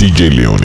[0.00, 0.64] DJ Leone.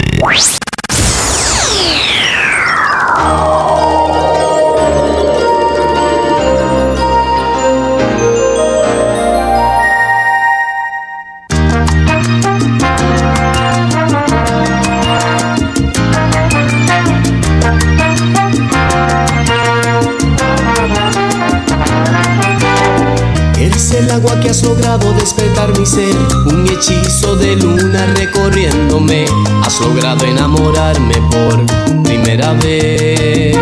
[24.49, 29.25] has logrado despertar mi ser, un hechizo de luna recorriéndome,
[29.63, 31.65] has logrado enamorarme por
[32.03, 33.57] primera vez.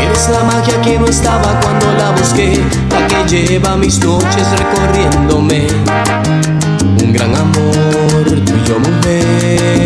[0.00, 2.60] Eres la magia que no estaba cuando la busqué,
[2.90, 5.66] la que lleva mis noches recorriéndome,
[7.02, 9.81] un gran amor tuyo mujer.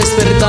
[0.00, 0.39] despertar.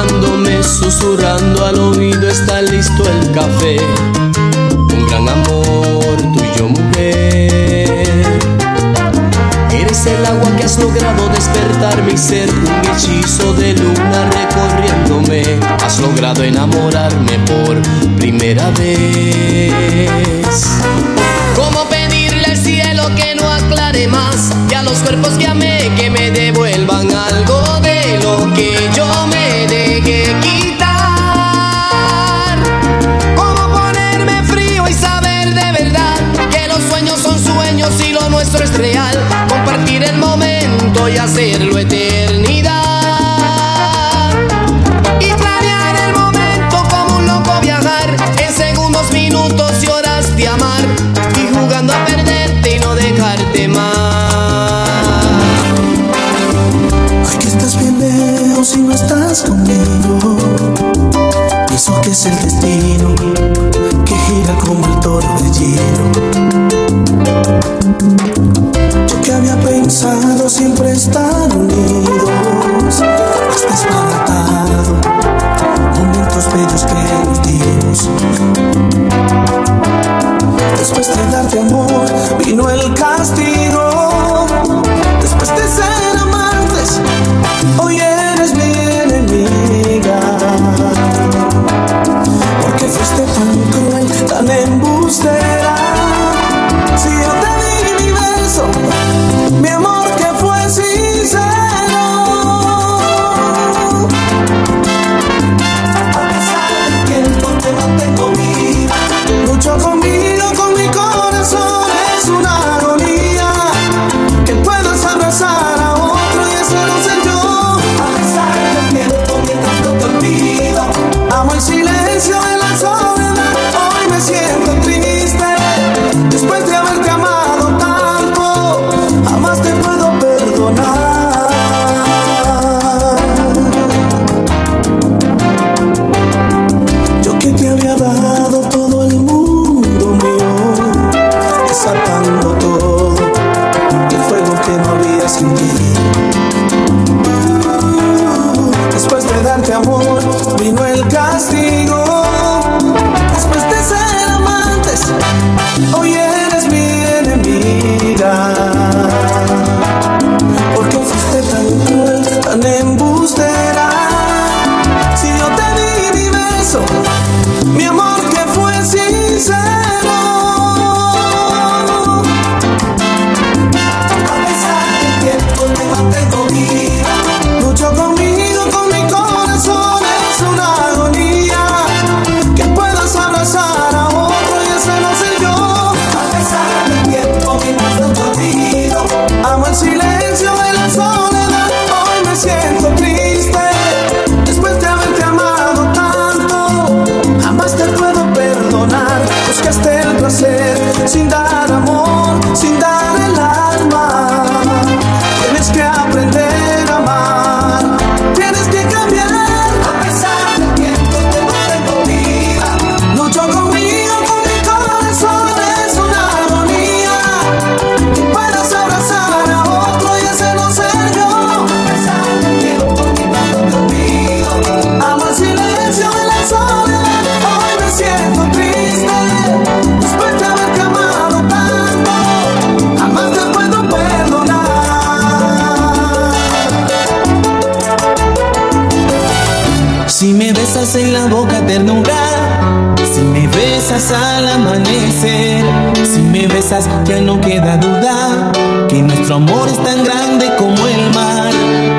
[240.96, 245.64] En la boca ternura, si me besas al amanecer,
[246.04, 248.52] si me besas ya no queda duda
[248.90, 251.54] que nuestro amor es tan grande como el mar.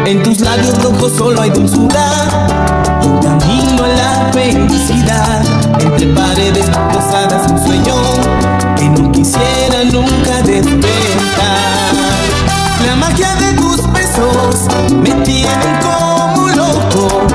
[0.05, 2.05] En tus labios rojos solo hay dulzura,
[3.05, 5.43] un camino a la felicidad,
[5.81, 7.95] entre paredes posadas un sueño
[8.77, 11.95] que no quisiera nunca despertar.
[12.87, 17.27] La magia de tus besos me tiene como loco,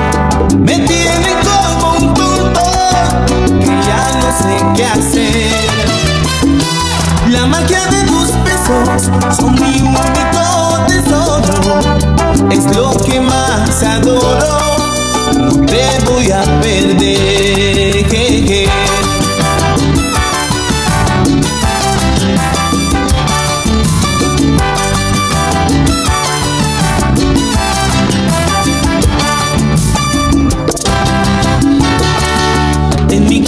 [4.74, 5.66] qué hacer.
[7.30, 11.80] La magia de tus besos son mi único tesoro,
[12.50, 14.60] es lo que más adoro,
[15.36, 17.18] no te voy a perder.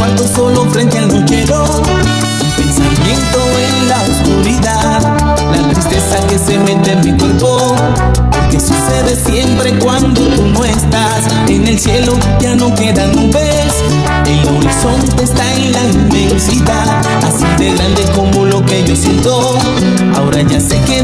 [0.00, 0.99] cuarto solo frente
[17.74, 19.58] grande como lo que yo siento.
[20.16, 20.99] Ahora ya sé que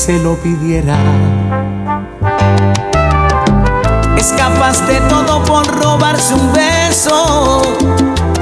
[0.00, 0.96] se lo pidiera.
[4.16, 7.60] Es capaz de todo por robarse un beso,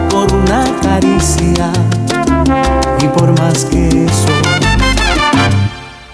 [0.08, 1.72] por una caricia
[3.00, 4.28] y por más que eso.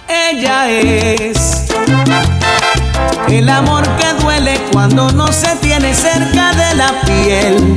[0.08, 1.66] Ella es
[3.28, 7.76] el amor que duele cuando no se tiene cerca de la piel.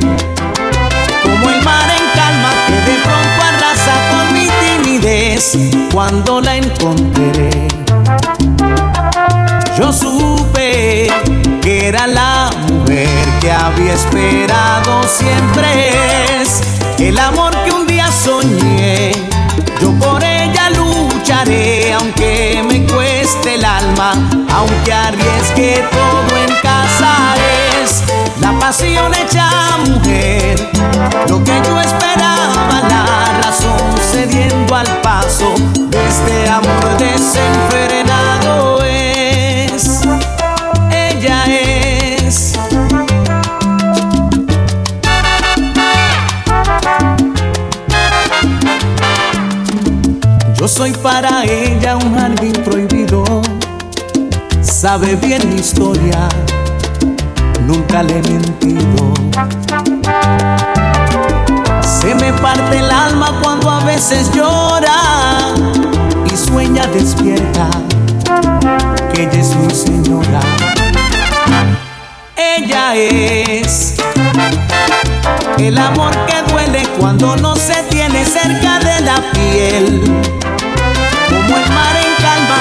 [5.92, 7.68] Cuando la encontré.
[9.78, 11.08] Yo supe
[11.62, 13.08] que era la mujer
[13.40, 15.98] que había esperado siempre
[17.08, 19.12] el amor que un día soñé.
[19.80, 24.12] Yo por ella lucharé aunque me cueste el alma,
[24.52, 26.87] aunque arriesgue todo en la
[28.68, 29.48] pasión hecha
[29.86, 30.58] mujer.
[31.26, 33.80] Lo que yo esperaba, la razón
[34.12, 35.54] cediendo al paso
[36.06, 40.02] este amor desenfrenado es.
[40.90, 42.52] Ella es.
[50.58, 53.24] Yo soy para ella un jardín prohibido.
[54.60, 56.28] Sabe bien mi historia,
[57.68, 59.12] nunca le he mentido.
[61.82, 65.54] Se me parte el alma cuando a veces llora
[66.32, 67.68] y sueña despierta
[69.12, 70.40] que ella es mi señora.
[72.36, 73.96] Ella es
[75.58, 80.00] el amor que duele cuando no se tiene cerca de la piel.
[81.28, 82.58] Como el mar en calma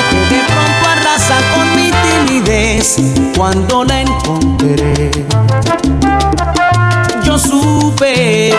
[3.36, 5.12] cuando la encontré.
[7.24, 8.54] Yo supe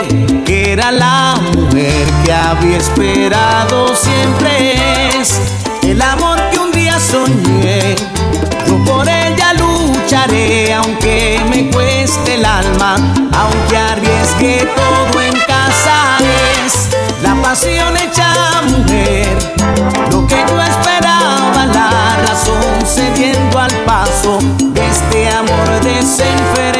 [0.45, 4.83] que era la mujer que había esperado siempre
[5.83, 7.95] el amor que un día soñé.
[8.67, 12.97] Yo por ella lucharé aunque me cueste el alma,
[13.33, 15.18] aunque arriesgue todo
[17.49, 19.39] pasión hecha mujer.
[20.13, 24.39] Lo que yo esperaba, la razón cediendo al paso
[24.75, 26.78] de este amor desenfrenado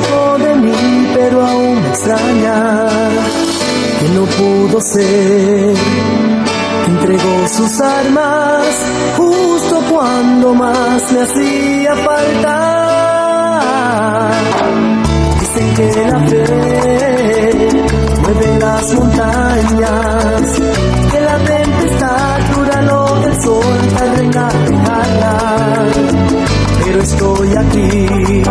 [0.00, 2.88] de mí, pero aún me extraña.
[3.98, 5.74] Que no pudo ser.
[6.84, 8.66] Que entregó sus armas
[9.16, 12.56] justo cuando más me hacía falta.
[15.40, 17.68] Dicen que la fe
[18.22, 20.60] mueve las montañas,
[21.10, 25.36] que la tempestad dura lo del sol al recargarla.
[26.84, 28.42] Pero estoy aquí,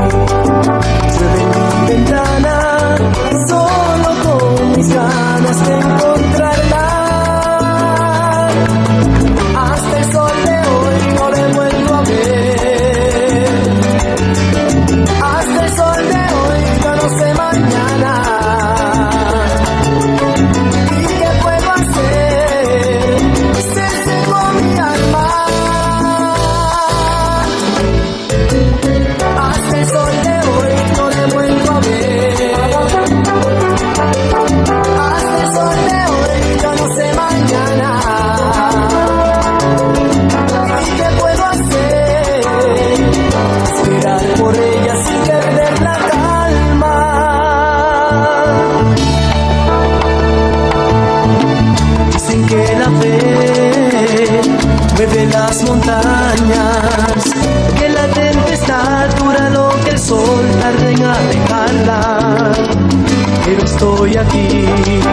[63.85, 65.04] estoy aquí,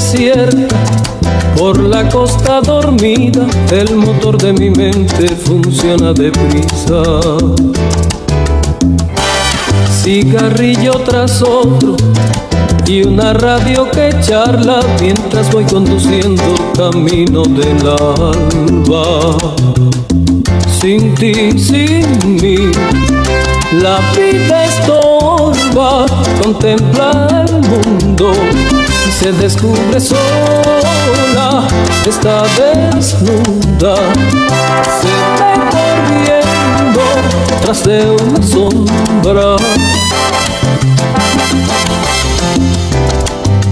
[0.00, 0.76] desierta,
[1.58, 7.20] por la costa dormida, el motor de mi mente funciona deprisa.
[10.02, 11.96] Cigarrillo tras otro
[12.86, 16.42] y una radio que charla mientras voy conduciendo
[16.74, 19.36] camino del alba.
[20.80, 22.72] Sin ti, sin mí,
[23.82, 26.06] la vida estorba,
[26.42, 28.32] contempla el mundo
[29.10, 31.66] se descubre sola,
[32.06, 33.96] está desnuda,
[35.00, 37.00] se ve corriendo
[37.60, 39.56] tras de una sombra.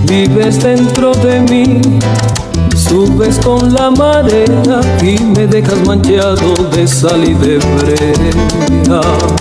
[0.04, 1.80] Vives dentro de mí,
[2.76, 9.37] subes con la marea y me dejas manchado de sal y de brea.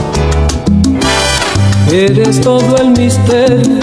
[1.91, 3.79] Eres todo el misterio,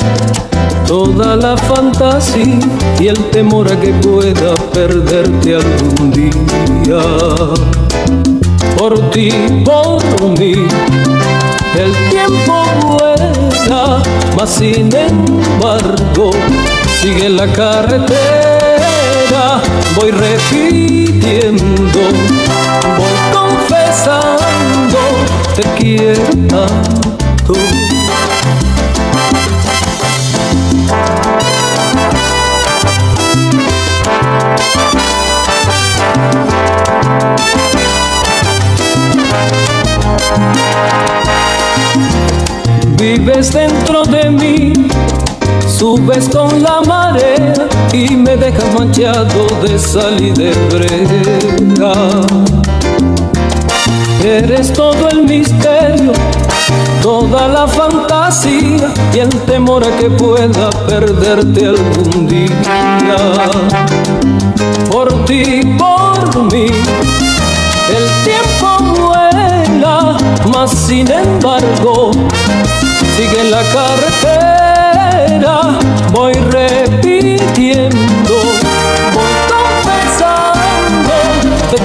[0.87, 2.59] toda la fantasía
[3.01, 7.01] y el temor a que pueda perderte algún día.
[8.77, 9.31] Por ti,
[9.65, 10.03] por
[10.39, 10.55] mí,
[11.79, 14.03] el tiempo vuela,
[14.37, 16.31] mas sin embargo
[17.01, 18.13] sigue la carretera.
[19.97, 22.01] Voy repitiendo,
[22.99, 24.99] voy confesando,
[25.57, 27.24] te quiero.
[42.97, 44.73] Vives dentro de mí,
[45.69, 47.53] subes con la marea
[47.93, 51.93] y me dejas manchado de sal y de brea.
[54.25, 56.13] Eres todo el misterio,
[57.03, 62.51] toda la fantasía y el temor a que pueda perderte algún día.
[64.91, 66.67] Por ti, por mí,
[67.89, 70.17] el tiempo vuela,
[70.53, 72.11] mas sin embargo
[73.17, 75.57] sigue la carretera,
[76.13, 78.35] voy repitiendo,
[79.13, 81.15] voy confesando,
[81.71, 81.79] te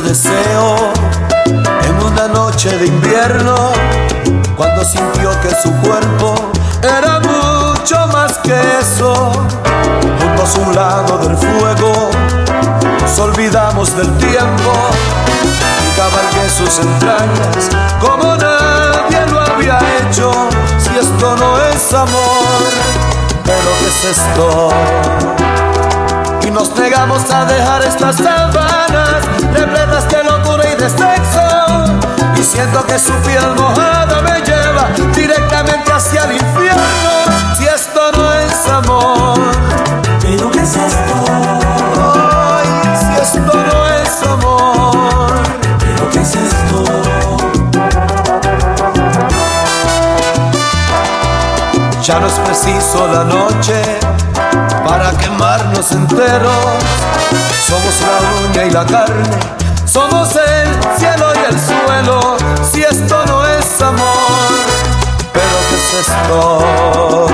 [0.00, 0.92] deseo
[1.84, 3.54] en una noche de invierno,
[4.56, 6.34] cuando sintió que su cuerpo
[6.82, 9.32] era mucho más que eso.
[10.20, 12.10] Junto a su lado del fuego,
[13.00, 14.72] nos olvidamos del tiempo
[15.84, 17.68] y cabalgué sus entrañas
[18.00, 20.32] como nadie lo había hecho.
[20.78, 22.70] Si esto no es amor,
[23.44, 24.70] pero ¿qué es esto?
[26.44, 28.16] y nos negamos a dejar estas
[28.86, 31.84] sábanas repletas de locura y de sexo.
[32.36, 36.82] Y siento que su piel mojada me lleva directamente hacia el infierno.
[37.56, 39.38] Si esto no es amor,
[40.20, 41.14] ¿pero qué es esto?
[42.58, 42.66] Ay,
[42.98, 45.32] si esto no es amor,
[45.78, 46.84] ¿pero qué es esto?
[52.02, 53.80] Ya no es preciso la noche
[54.84, 57.41] para quemarnos enteros.
[57.66, 58.16] Somos la
[58.48, 59.38] uña y la carne,
[59.86, 62.36] somos el cielo y el suelo.
[62.70, 64.52] Si esto no es amor,
[65.32, 67.26] pero ¿qué es esto?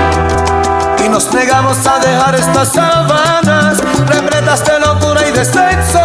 [1.03, 6.03] Y nos negamos a dejar estas sábanas repletas de locura y de sexo.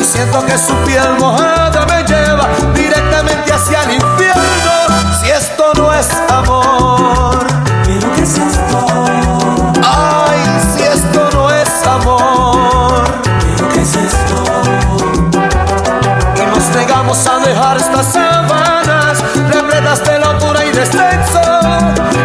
[0.00, 2.48] Y siento que su piel mojada me lleva
[19.80, 21.40] de locura y de sexo.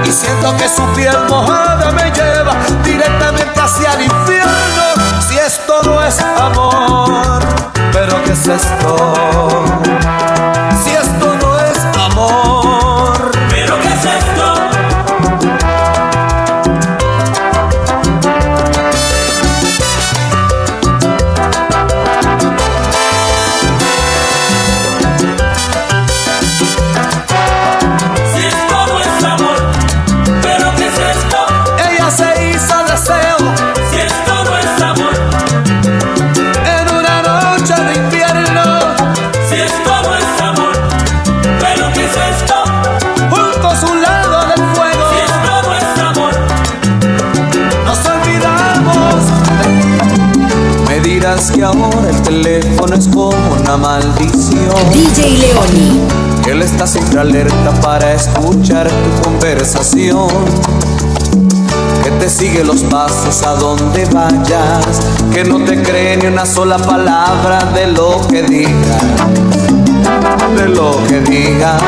[0.05, 4.83] Y siento que su piel mojada me lleva directamente hacia el infierno.
[5.27, 7.41] Si esto no es amor,
[7.91, 9.63] ¿pero qué es esto?
[10.83, 11.28] Si esto
[62.59, 64.99] sigue los pasos a donde vayas.
[65.33, 69.03] Que no te cree ni una sola palabra de lo que digas.
[70.55, 71.81] De lo que digas.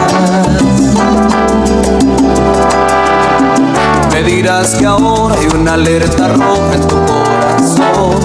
[4.12, 8.20] Me dirás que ahora hay una alerta roja en tu corazón.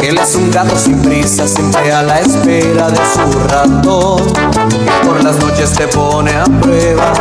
[0.00, 4.22] Que él es un gato sin prisa, siempre a la espera de su ratón.
[4.68, 7.12] Que por las noches te pone a prueba,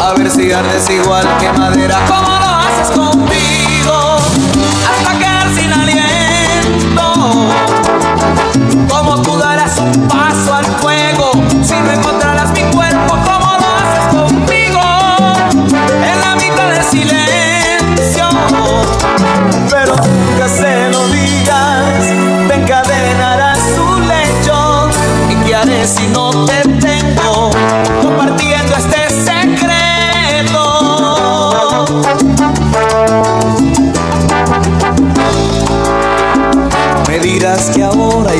[0.00, 1.98] a ver si ardes igual que madera.
[2.94, 3.61] ¿Cómo lo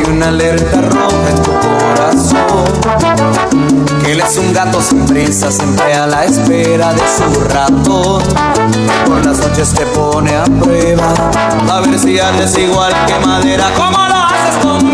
[0.03, 2.65] hay una alerta roja en tu corazón.
[4.07, 8.23] Él es un gato sin prisa, siempre a la espera de su ratón.
[9.07, 11.13] Por las noches te pone a prueba,
[11.71, 13.71] a ver si andes igual que madera.
[13.77, 14.92] ¿Cómo lo haces conmigo?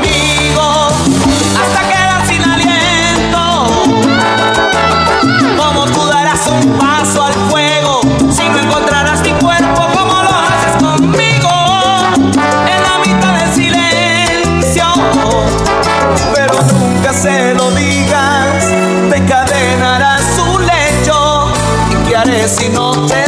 [22.48, 23.27] Si no te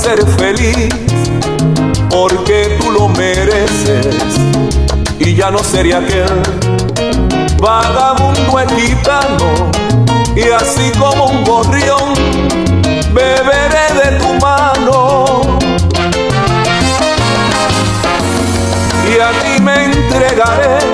[0.00, 0.88] hacer feliz,
[2.08, 4.16] porque tú lo mereces.
[5.18, 6.40] Y ya no sería aquel
[7.58, 9.70] vagabundo gitano.
[10.34, 12.14] Y así como un gorrión,
[13.12, 15.58] beberé de tu mano.
[19.06, 20.89] y a ti me entregaré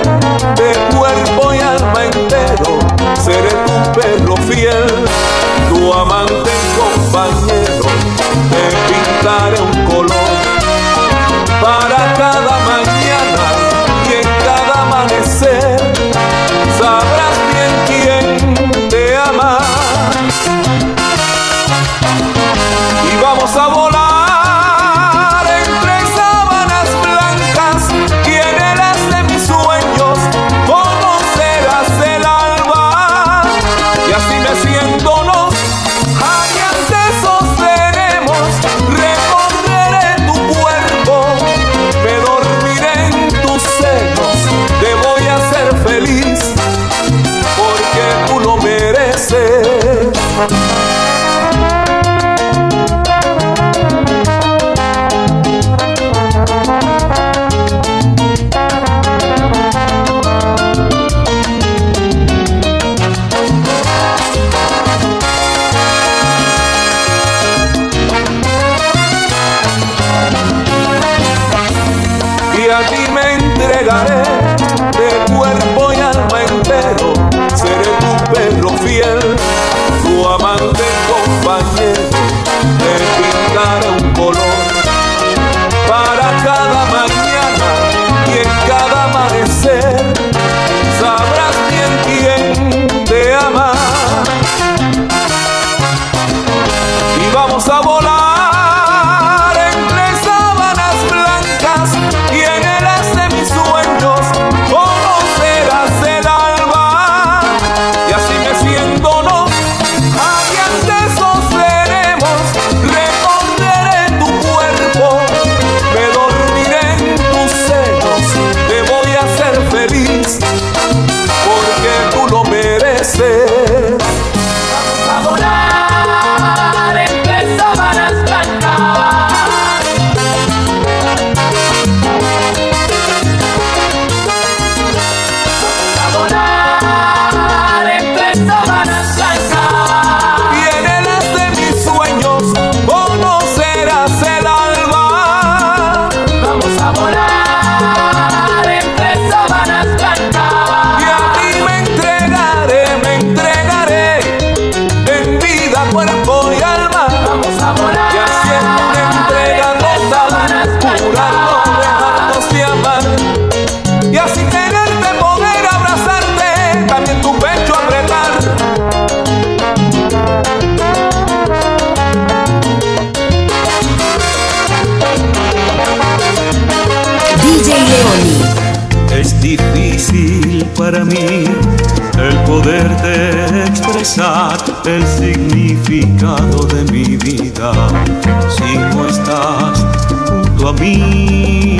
[188.49, 189.85] si no estás
[190.27, 191.79] junto a mí,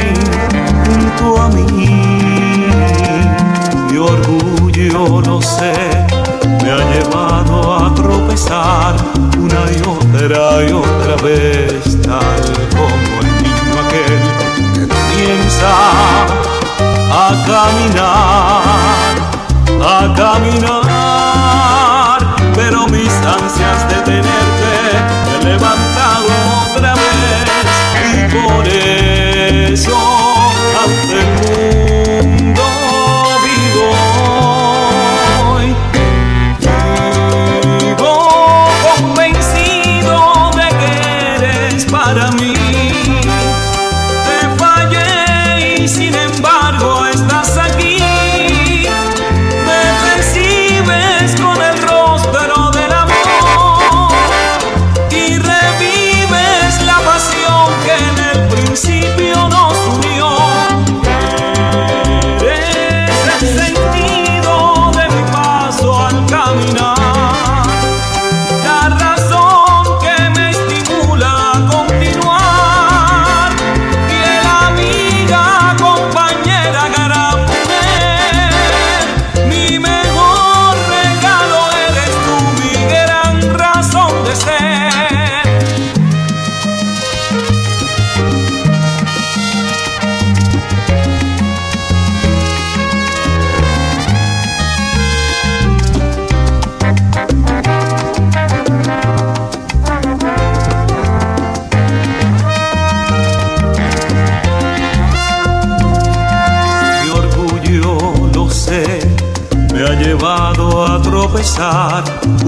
[0.86, 2.70] junto a mí.
[3.90, 5.74] Mi orgullo, no sé,
[6.64, 8.96] me ha llevado a tropezar
[9.38, 14.22] una y otra y otra vez, tal como el niño aquel
[14.74, 15.72] que comienza
[17.12, 19.14] a caminar,
[19.82, 20.87] a caminar.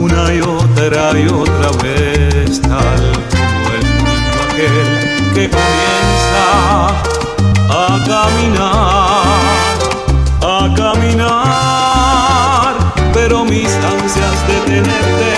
[0.10, 4.90] una y otra y otra vez, tal como el niño aquel
[5.34, 6.46] que comienza
[7.70, 9.38] a caminar,
[10.42, 12.74] a caminar,
[13.14, 15.32] pero mis ansias de tenerte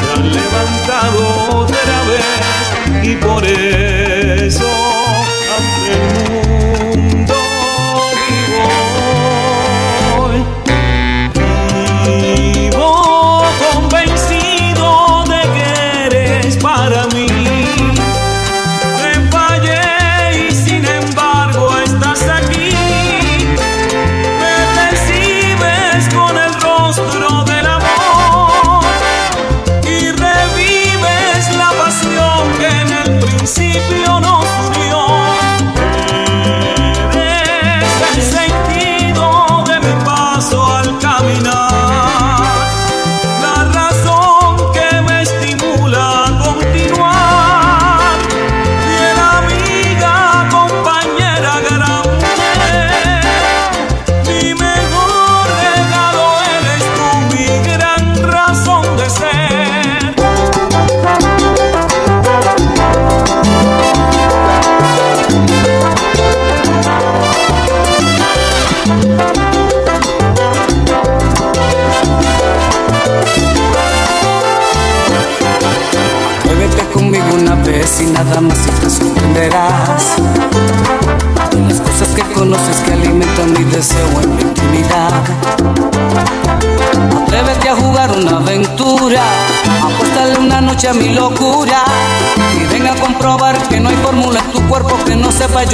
[0.00, 1.20] me han levantado
[1.60, 3.91] otra vez y por eso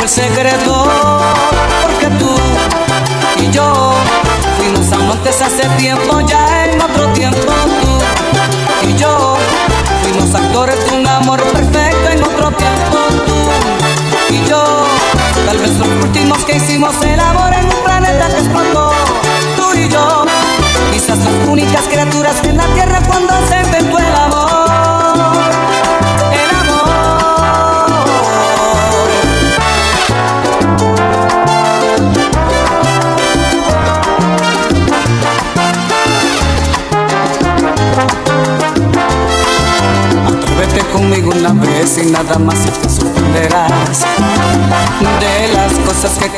[0.00, 0.87] el secreto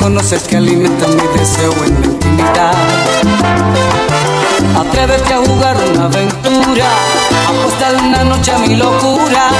[0.01, 2.73] conoces que alimentan mi deseo en la intimidad.
[4.79, 6.87] Atrévete a jugar una aventura,
[7.47, 9.51] apostar una noche a mi locura.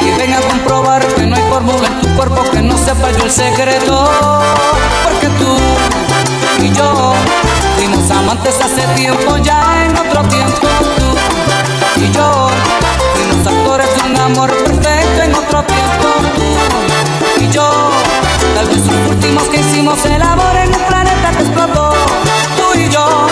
[0.00, 3.24] Y ven a comprobar que no hay fórmula en tu cuerpo que no sepa yo
[3.24, 4.08] el secreto,
[5.04, 5.56] porque tú
[6.64, 7.14] y yo
[7.76, 12.50] fuimos amantes hace tiempo ya en otro tiempo tú y yo
[13.14, 16.91] fuimos actores de un amor perfecto en otro tiempo
[17.52, 17.70] yo.
[18.54, 21.92] Tal vez los últimos que hicimos el amor en un planeta que explotó
[22.56, 23.26] tú y yo.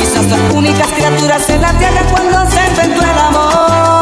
[0.00, 3.99] Quizás las únicas criaturas en la tierra cuando se inventó el amor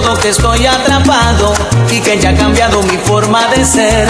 [0.00, 1.52] todo, que estoy atrapado
[1.90, 4.08] y que ya ha cambiado mi forma de ser.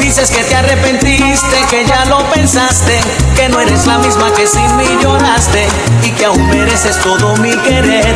[0.00, 3.00] Dices que te arrepentiste, que ya lo pensaste,
[3.36, 5.66] que no eres la misma que sin mí lloraste
[6.04, 8.14] y que aún mereces todo mi querer.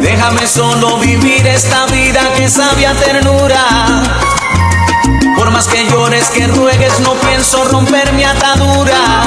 [0.00, 3.64] Déjame solo vivir esta vida que sabe a ternura.
[5.36, 9.22] Por más que llores, que ruegues, no pienso romper mi atadura.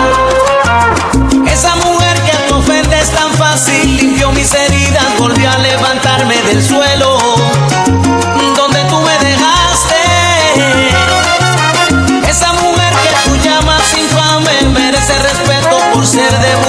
[1.45, 2.02] Esa mujer
[2.99, 7.17] es tan fácil, limpió mis heridas, volvió a levantarme del suelo.
[8.55, 9.95] Donde tú me dejaste.
[12.27, 16.62] Esa mujer que tú llamas infame merece respeto por ser debutante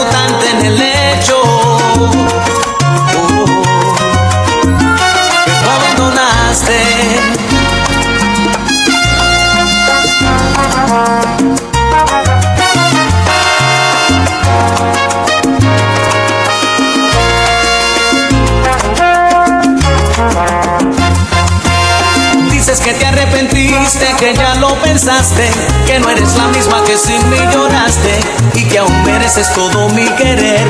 [23.85, 25.51] arrepentiste, que ya lo pensaste,
[25.87, 28.21] que no eres la misma que sin mí lloraste
[28.55, 30.67] y que aún mereces todo mi querer.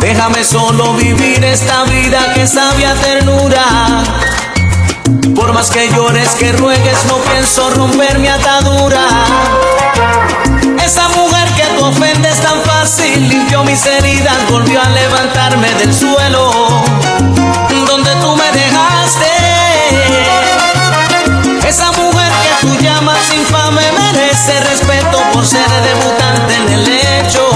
[0.00, 4.02] Déjame solo vivir esta vida que sabe a ternura.
[5.34, 9.02] Por más que llores, que ruegues, no pienso romper mi atadura.
[10.84, 16.82] Esa mujer que tú ofendes tan fácil limpió mis heridas, volvió a levantarme del suelo
[21.68, 27.46] Esa mujer que tú llamas infame merece respeto por ser debutante en el hecho.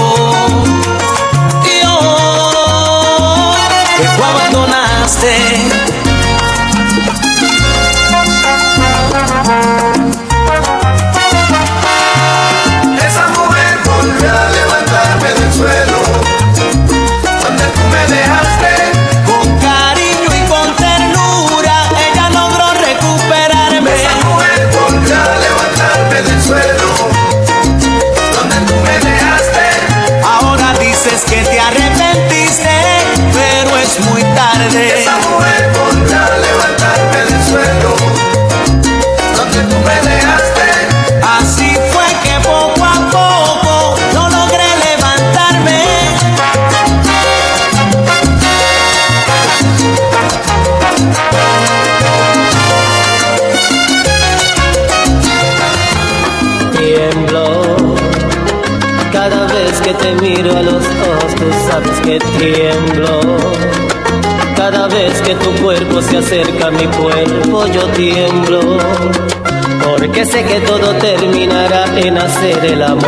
[71.95, 73.03] En hacer el amor.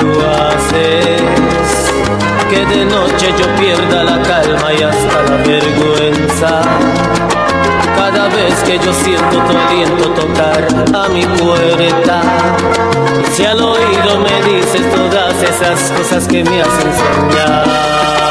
[0.00, 1.22] Tú haces
[2.50, 6.62] que de noche yo pierda la calma y hasta la vergüenza.
[7.96, 12.20] Cada vez que yo siento tu aliento tocar a mi puerta
[13.32, 18.21] si al oído me dices todas esas cosas que me hacen soñar.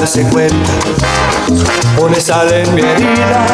[0.00, 0.70] Darse cuenta,
[1.94, 3.44] pone sal en mi herida.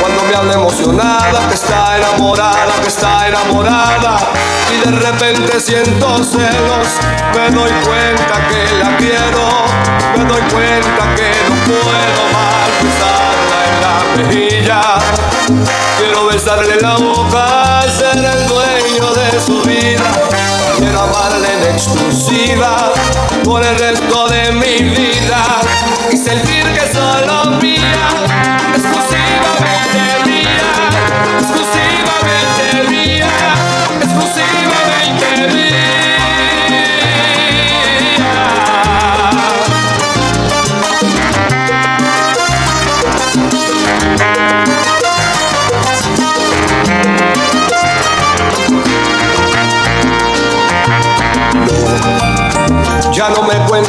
[0.00, 4.18] Cuando me habla emocionada, que está enamorada, que está enamorada.
[4.72, 6.88] Y de repente siento celos,
[7.34, 9.64] me doy cuenta que la quiero,
[10.16, 14.82] me doy cuenta que no puedo más besarla en la mejilla.
[15.98, 20.57] Quiero besarle la boca, ser el dueño de su vida.
[20.78, 22.92] Quiero amarle en exclusiva
[23.42, 25.60] por el resto de mi vida
[26.12, 27.17] y sentir que solo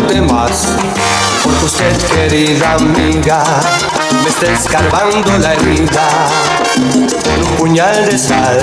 [0.09, 0.67] no me cuente más,
[1.43, 3.43] porque usted, querida amiga,
[4.23, 6.07] me está escarbando la herida
[7.23, 8.59] con un puñal de sal.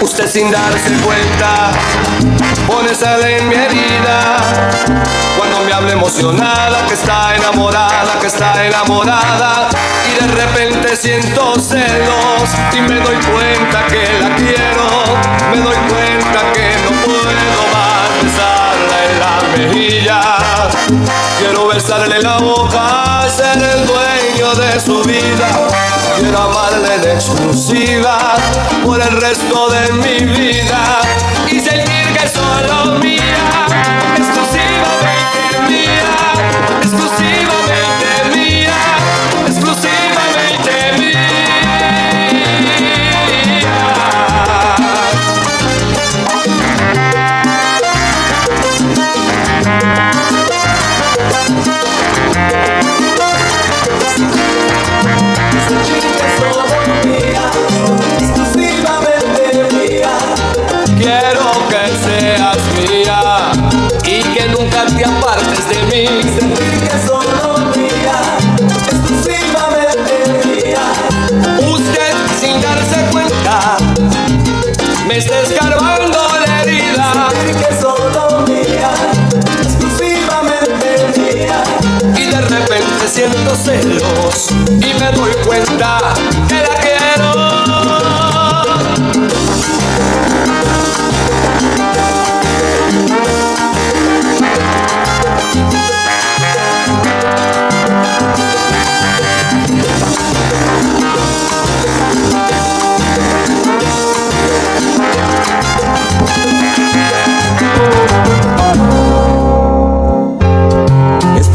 [0.00, 1.72] Usted sin darse cuenta
[2.66, 4.36] pone sal en mi herida.
[5.36, 9.68] Cuando me habla emocionada, que está enamorada, que está enamorada.
[10.10, 14.86] Y de repente siento celos y me doy cuenta que la quiero.
[15.50, 18.59] Me doy cuenta que no puedo más
[19.02, 20.20] en la mejilla.
[21.38, 25.48] Quiero besarle la boca, ser el dueño de su vida.
[26.18, 28.36] Quiero amarle en exclusiva
[28.84, 31.00] por el resto de mi vida
[31.50, 33.66] y sentir que solo mía,
[34.16, 36.02] exclusivamente mía,
[36.82, 37.69] exclusivamente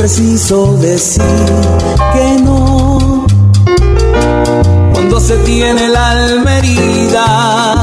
[0.05, 1.23] preciso decir
[2.13, 3.25] que no
[4.93, 7.74] cuando se tiene la alma herida.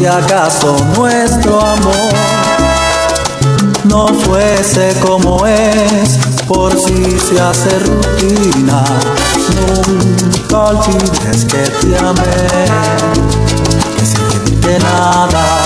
[0.00, 2.12] Si acaso nuestro amor
[3.84, 8.82] no fuese como es, por si se hace rutina
[9.56, 12.24] nunca olvides que te amé,
[13.94, 15.59] que sin nada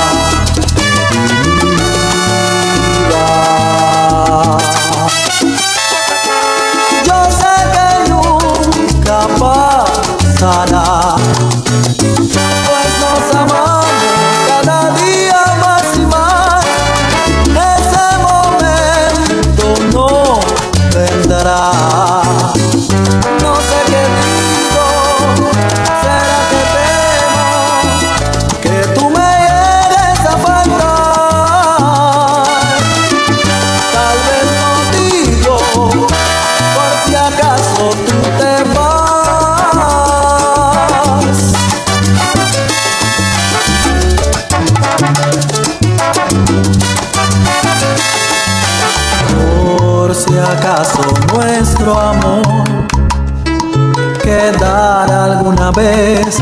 [55.77, 56.39] vez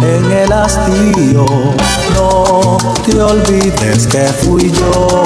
[0.00, 1.46] en el hastío.
[2.14, 5.22] No te olvides que fui yo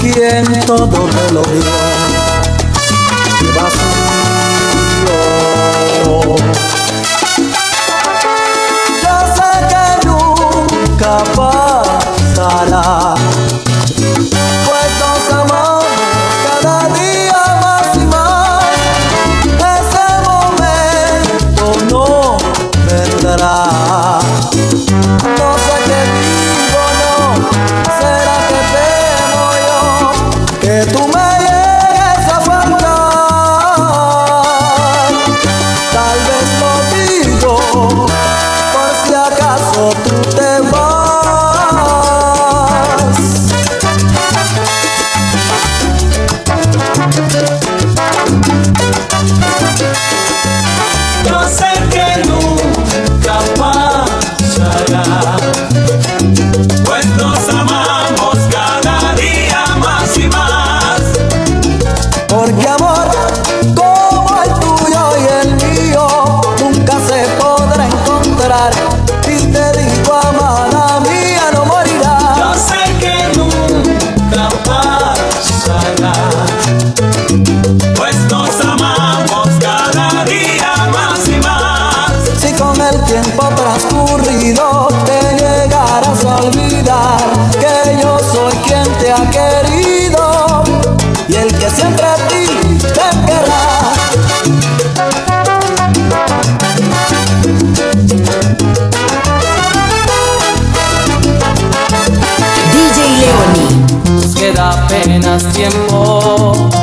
[0.00, 1.62] quien todo te lo dio.
[3.54, 3.66] Yo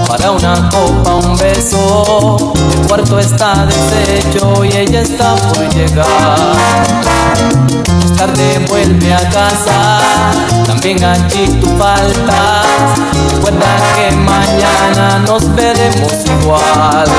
[0.07, 2.53] para una copa, un beso.
[2.73, 6.05] El cuarto está deshecho y ella está por llegar.
[7.99, 9.99] Más tarde vuelve a casa,
[10.65, 12.65] también allí tú faltas.
[13.33, 17.09] Recuerda que mañana nos veremos igual.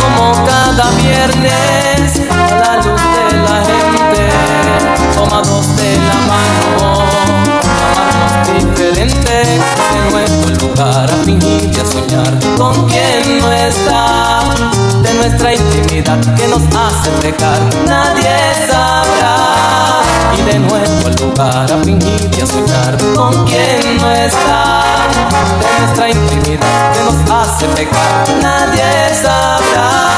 [0.00, 4.22] Como cada viernes, a la luz de la gente,
[5.14, 6.77] tomados de la mano,
[9.08, 9.60] de
[10.10, 14.42] nuestro lugar a fingir y a soñar con quien no está,
[15.02, 18.36] de nuestra intimidad que nos hace pecar, nadie
[18.68, 20.02] sabrá.
[20.38, 24.82] Y de nuevo el lugar a fingir y a soñar con quien no está,
[25.60, 30.08] de nuestra intimidad que nos hace pecar, nadie sabrá.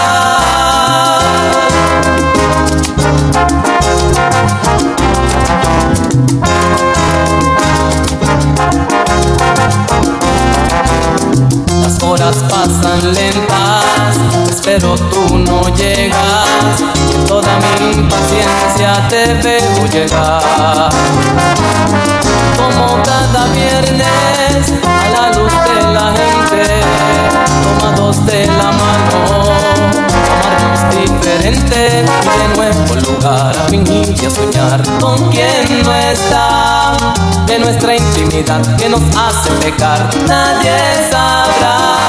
[12.11, 16.83] Horas pasan lentas, pero tú no llegas.
[17.27, 20.91] Toda mi impaciencia te veo llegar.
[22.57, 26.81] Como cada viernes, a la luz de la gente,
[27.79, 29.53] tomados de la mano,
[30.35, 36.97] amarnos diferente y de nuevo lugar a fingir y a soñar con quien no está
[37.51, 40.79] de nuestra intimidad que nos hace pecar, nadie
[41.11, 42.00] sabrá.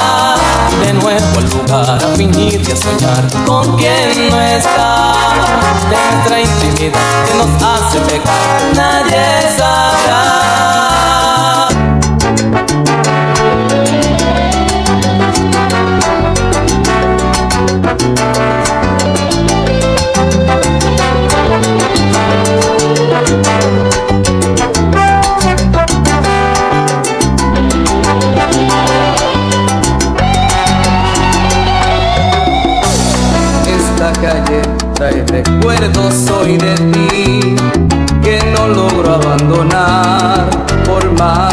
[0.80, 5.12] De nuevo el lugar a fingir y a soñar con quien no está.
[5.88, 10.81] Nuestra intimidad que nos hace pecar, nadie sabrá.
[35.84, 37.56] Hoy de ti
[38.22, 40.48] que no logro abandonar
[40.86, 41.51] por más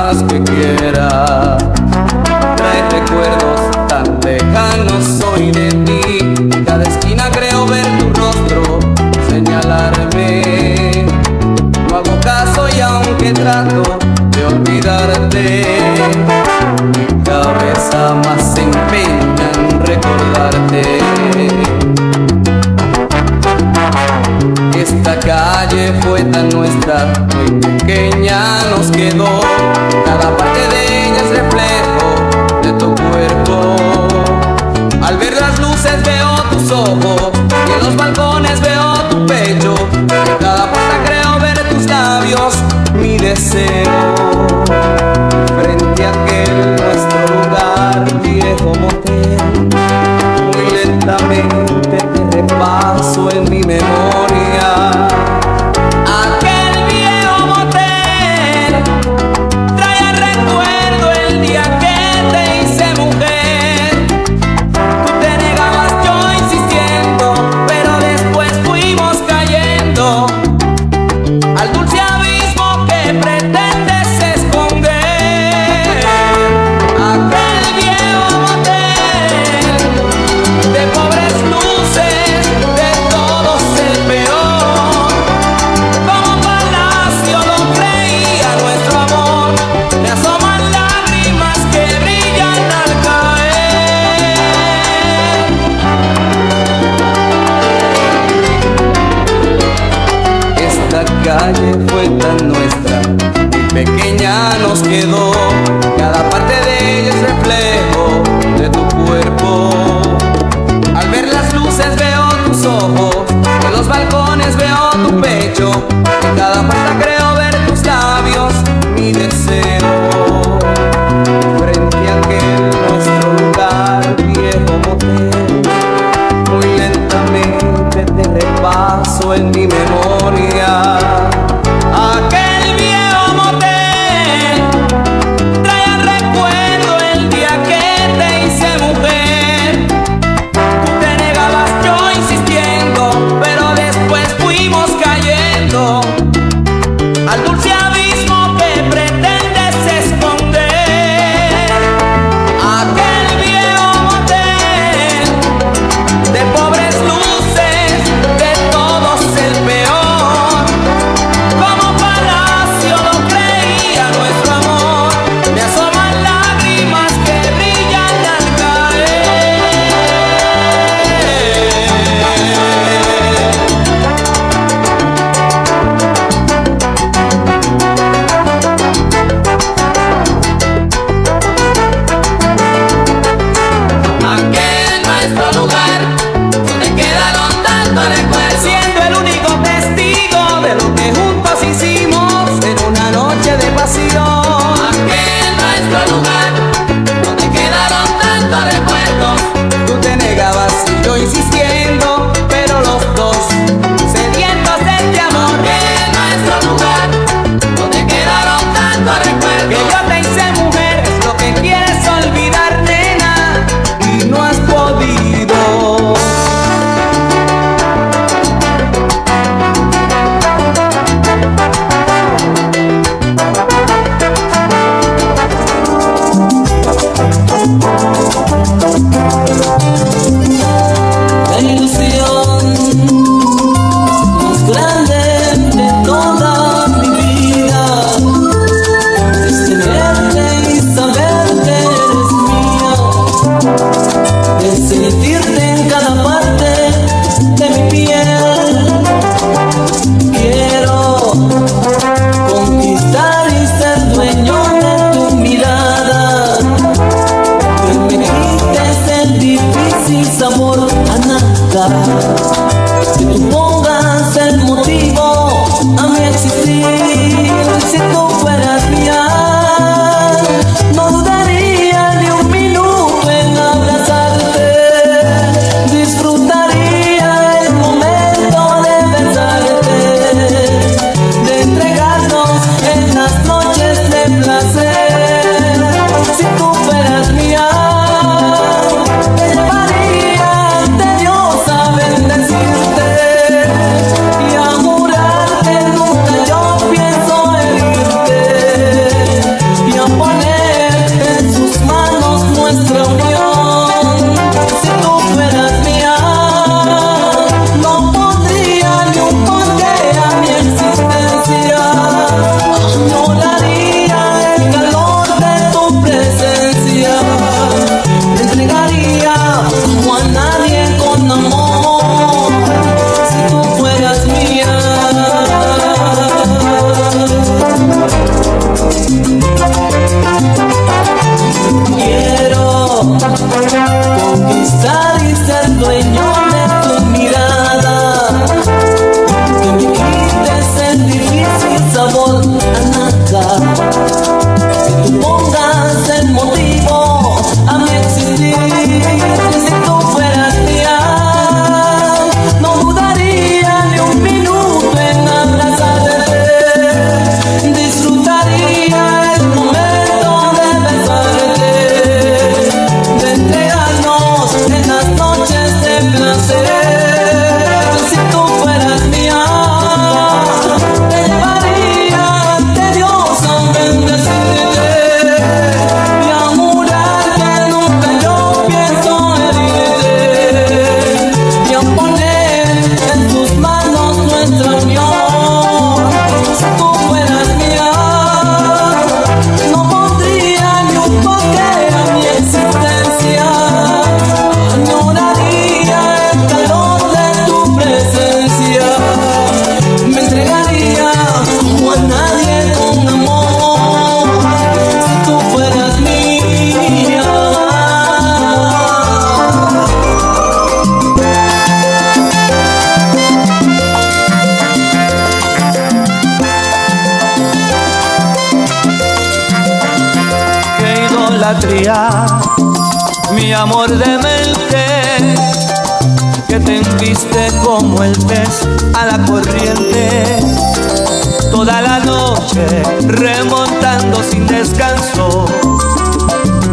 [433.07, 435.45] remontando sin descanso,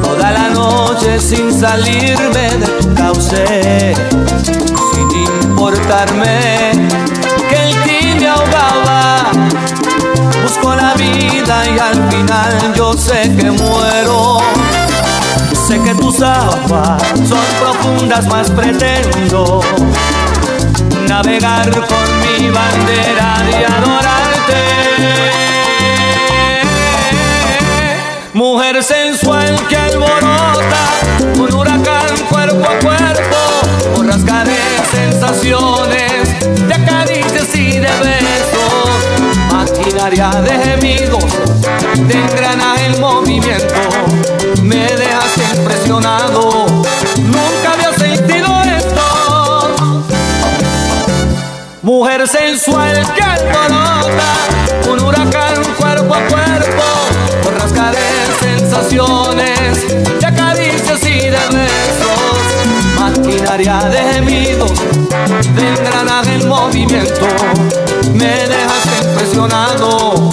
[0.02, 3.94] toda la noche sin salirme de tu cauce,
[4.92, 5.10] sin
[5.42, 6.72] importarme
[7.48, 9.32] que el ti me ahogaba.
[10.42, 14.38] Busco la vida y al final yo sé que muero
[15.66, 19.60] Sé que tus aguas son profundas, más pretendo
[21.08, 25.55] navegar con mi bandera y adorarte.
[28.56, 30.84] Mujer sensual que alborota
[31.38, 33.36] un huracán cuerpo a cuerpo,
[33.94, 34.56] por rasgaré
[34.90, 38.88] sensaciones de caricias y de besos,
[39.52, 41.24] maquinaria de gemidos,
[41.98, 43.74] de engranaje en movimiento,
[44.62, 46.64] me dejas impresionado.
[47.18, 48.48] Nunca había sentido
[48.78, 49.76] esto.
[51.82, 54.32] Mujer sensual que alborota,
[54.90, 56.84] un huracán cuerpo a cuerpo,
[58.96, 62.40] de caricias y de besos,
[62.98, 64.72] maquinaria de gemidos,
[65.54, 67.26] de engranaje en movimiento,
[68.14, 70.30] me dejas impresionado.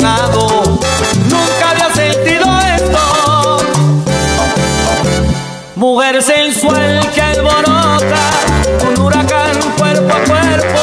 [0.00, 3.58] Nunca había sentido esto.
[5.76, 8.30] Mujer sensual que alborota,
[8.88, 10.80] un huracán cuerpo a cuerpo,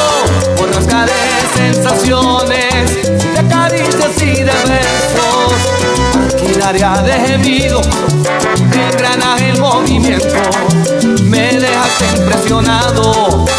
[0.58, 1.14] borrasca de
[1.58, 3.04] sensaciones,
[3.36, 5.54] de caricias y de besos.
[6.16, 10.42] Maquinaria de gemido, de engranaje en movimiento,
[11.24, 13.51] me dejaste impresionado.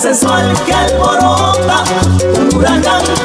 [0.00, 1.84] Sensual que alborota,
[2.38, 3.19] un huracán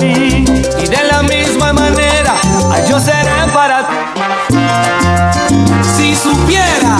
[0.00, 2.34] y de la misma manera
[2.88, 3.94] yo seré para ti.
[5.96, 6.98] Si supiera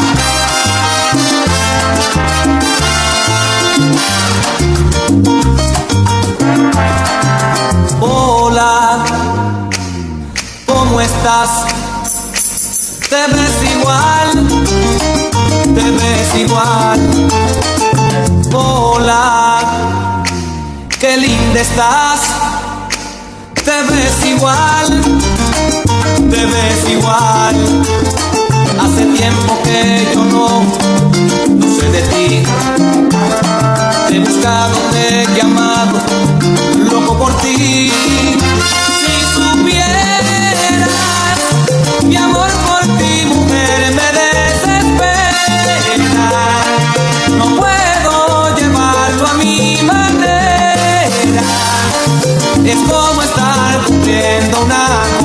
[8.00, 9.04] Hola,
[10.66, 11.66] ¿cómo estás?
[13.08, 14.48] Te ves igual,
[15.74, 17.28] te ves igual.
[18.52, 20.22] Hola,
[21.00, 22.27] qué linda estás.
[24.38, 25.02] Igual,
[26.30, 27.56] te ves igual.
[28.80, 30.62] Hace tiempo que yo no,
[31.58, 32.42] no sé de ti.
[34.06, 35.98] Te he buscado, te he llamado,
[36.88, 37.90] loco por ti.
[39.00, 40.07] Si supieras,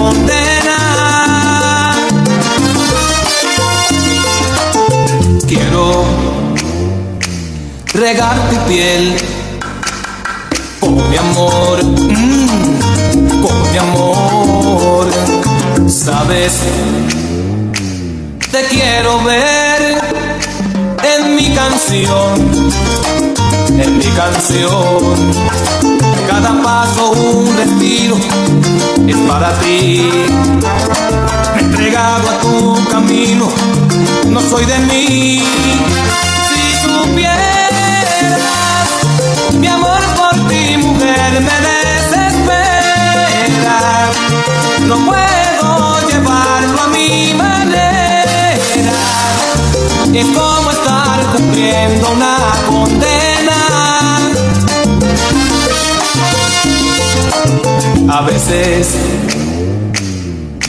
[0.03, 1.95] condena.
[5.47, 6.03] Quiero
[7.93, 9.15] regar tu piel
[10.81, 15.05] con mi amor, mm, con mi amor.
[15.87, 16.53] Sabes,
[18.51, 19.81] te quiero ver
[21.13, 22.33] en mi canción,
[23.83, 26.12] en mi canción.
[26.33, 28.17] Cada paso un respiro
[29.07, 30.09] es para ti.
[31.59, 33.47] Entregado a tu camino,
[34.29, 35.43] no soy de mí.
[36.49, 38.39] Si supieras,
[39.59, 42.49] mi amor por ti, mujer, me desespera.
[44.87, 45.52] No puedo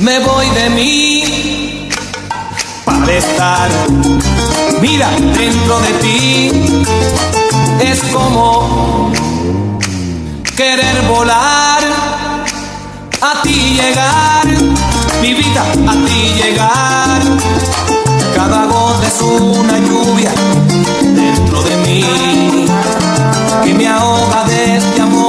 [0.01, 1.89] me voy de mí
[2.83, 3.69] para estar,
[4.81, 6.51] mira, dentro de ti.
[7.81, 9.13] Es como
[10.57, 11.83] querer volar,
[13.21, 14.47] a ti llegar,
[15.21, 17.21] mi vida, a ti llegar.
[18.35, 20.33] Cada gota es una lluvia
[21.03, 22.67] dentro de mí
[23.63, 25.24] que me ahoga de este amor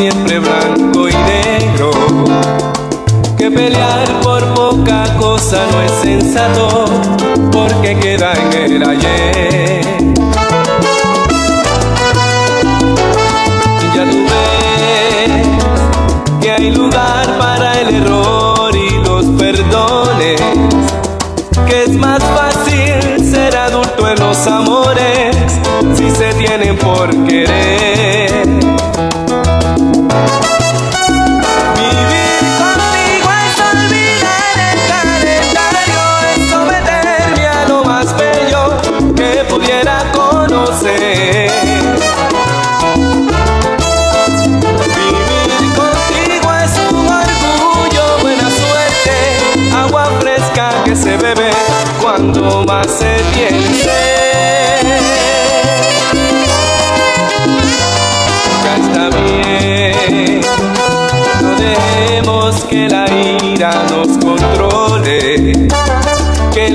[0.00, 1.90] siempre blanco y negro,
[3.36, 6.86] que pelear por poca cosa no es sensato,
[7.52, 9.59] porque queda en el ayer.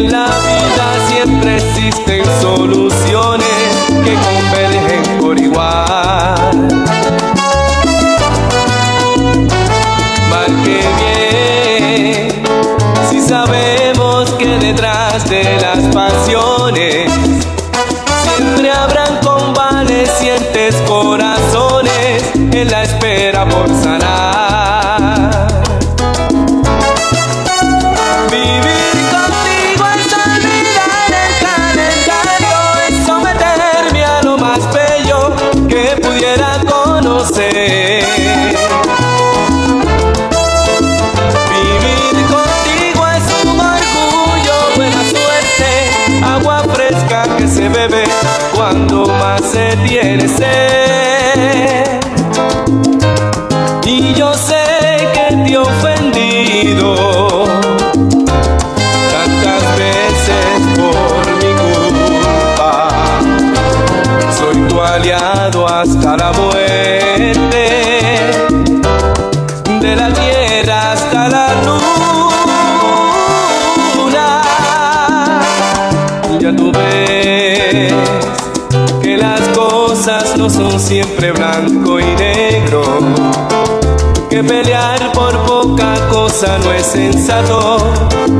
[0.05, 3.47] En la vida siempre existen soluciones
[4.03, 6.67] que convergen por igual.
[10.29, 12.43] Marque bien,
[13.09, 15.74] si sabemos que detrás de las
[80.49, 82.83] son siempre blanco y negro.
[84.29, 87.77] Que pelear por poca cosa no es sensato,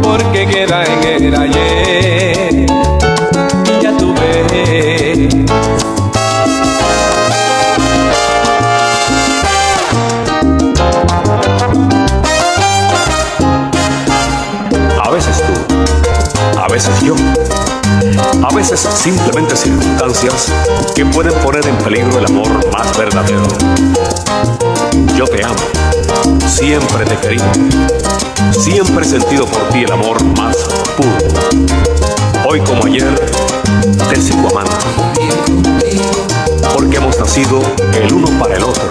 [0.03, 2.65] porque queda en el ayer.
[3.81, 5.29] Ya tú ves.
[15.01, 17.15] A veces tú, a veces yo,
[18.47, 20.51] a veces simplemente circunstancias
[20.93, 23.41] que pueden poner en peligro el amor más verdadero.
[25.15, 25.55] Yo te amo,
[26.47, 27.45] siempre te querido,
[28.51, 30.57] siempre he sentido por ti el amor más
[30.95, 31.17] puro.
[32.47, 33.15] Hoy como ayer,
[34.09, 34.77] te sigo amando,
[36.75, 37.61] porque hemos nacido
[37.93, 38.83] el uno para el otro.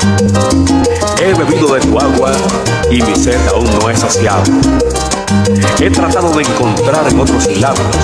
[1.20, 2.32] He bebido de tu agua
[2.90, 4.43] y mi sed aún no es saciada.
[5.80, 7.96] He tratado de encontrar en otros labios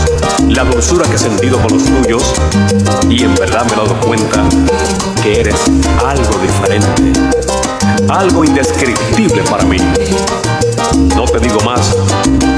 [0.49, 2.35] la dulzura que he sentido con los tuyos
[3.09, 4.45] y en verdad me he dado cuenta
[5.23, 5.57] que eres
[6.05, 7.21] algo diferente,
[8.09, 9.79] algo indescriptible para mí.
[11.15, 11.97] No te digo más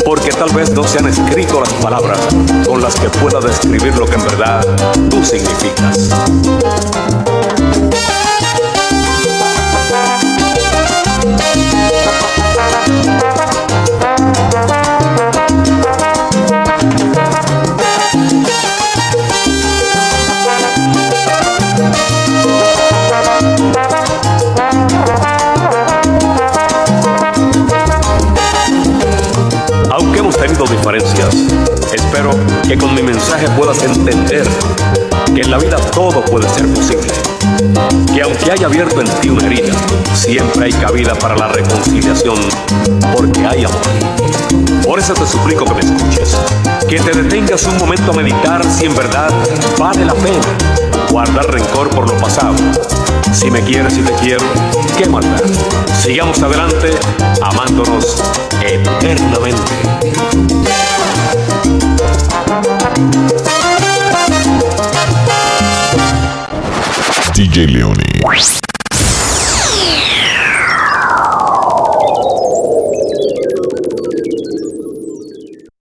[0.04, 2.18] porque tal vez no se han escrito las palabras
[2.66, 4.64] con las que pueda describir lo que en verdad
[5.10, 6.10] tú significas.
[32.72, 34.46] Que con mi mensaje puedas entender
[35.34, 37.12] que en la vida todo puede ser posible.
[38.14, 39.74] Que aunque haya abierto en ti una herida,
[40.14, 42.38] siempre hay cabida para la reconciliación,
[43.14, 43.78] porque hay amor.
[44.86, 46.34] Por eso te suplico que me escuches,
[46.88, 49.28] que te detengas un momento a meditar si en verdad
[49.78, 50.46] vale la pena
[51.10, 52.54] guardar rencor por lo pasado.
[53.34, 54.46] Si me quieres y te quiero,
[54.96, 55.42] ¿qué maldad?
[56.02, 56.92] Sigamos adelante
[57.42, 58.22] amándonos
[58.64, 59.60] eternamente.
[67.32, 68.02] DJ Leone.